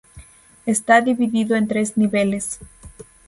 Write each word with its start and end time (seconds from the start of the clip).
Está 0.65 0.99
dividido 1.01 1.55
en 1.55 1.67
tres 1.67 1.95
niveles. 1.95 2.57